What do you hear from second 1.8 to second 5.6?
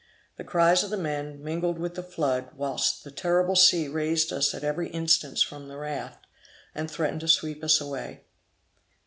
the flood, whilst the terrible sea raised us at every instant